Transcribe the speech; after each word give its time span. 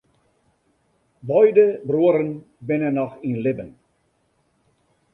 Beide 1.33 1.65
bruorren 1.89 2.31
binne 2.67 2.91
noch 2.99 3.13
yn 3.29 3.37
libben. 3.45 3.71